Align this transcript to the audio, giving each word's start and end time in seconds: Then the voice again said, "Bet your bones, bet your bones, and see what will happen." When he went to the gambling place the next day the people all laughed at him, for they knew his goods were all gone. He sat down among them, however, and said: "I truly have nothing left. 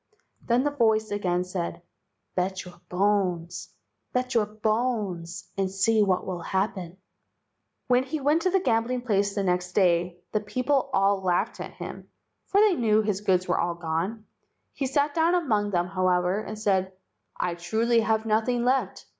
Then 0.41 0.63
the 0.63 0.71
voice 0.71 1.11
again 1.11 1.43
said, 1.43 1.83
"Bet 2.33 2.65
your 2.65 2.81
bones, 2.89 3.71
bet 4.13 4.33
your 4.33 4.47
bones, 4.47 5.47
and 5.59 5.69
see 5.69 6.01
what 6.01 6.25
will 6.25 6.41
happen." 6.41 6.97
When 7.85 8.01
he 8.01 8.19
went 8.19 8.41
to 8.41 8.49
the 8.49 8.59
gambling 8.59 9.01
place 9.03 9.35
the 9.35 9.43
next 9.43 9.73
day 9.73 10.17
the 10.31 10.39
people 10.41 10.89
all 10.91 11.21
laughed 11.21 11.59
at 11.59 11.73
him, 11.75 12.09
for 12.47 12.59
they 12.61 12.73
knew 12.73 13.03
his 13.03 13.21
goods 13.21 13.47
were 13.47 13.59
all 13.59 13.75
gone. 13.75 14.25
He 14.73 14.87
sat 14.87 15.13
down 15.13 15.35
among 15.35 15.69
them, 15.69 15.85
however, 15.85 16.39
and 16.41 16.57
said: 16.57 16.93
"I 17.37 17.53
truly 17.53 17.99
have 17.99 18.25
nothing 18.25 18.63
left. 18.65 19.05